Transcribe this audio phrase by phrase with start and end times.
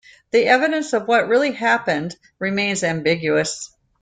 [0.31, 3.69] The evidence of what really happened remains ambiguous.